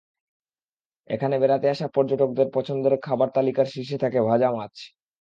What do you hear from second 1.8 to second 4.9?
পর্যটকদের পছন্দের খাবার তালিকার শীর্ষে থাকে ভাজা মাছ।